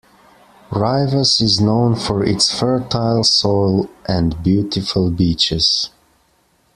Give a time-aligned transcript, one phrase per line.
[0.71, 5.91] Rivas is known for its fertile soil and beautiful beaches.